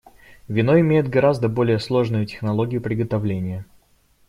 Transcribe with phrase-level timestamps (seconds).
[0.47, 3.67] Вино имеет гораздо более сложную технологию приготовления.